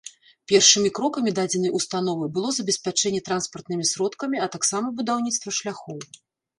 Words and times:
Першымі 0.51 0.89
крокамі 0.99 1.33
дадзенай 1.39 1.75
установы 1.81 2.31
было 2.39 2.49
забеспячэнне 2.57 3.21
транспартнымі 3.31 3.83
сродкамі, 3.93 4.45
а 4.45 4.53
таксама 4.59 4.87
будаўніцтва 5.01 5.49
шляхоў. 5.63 5.99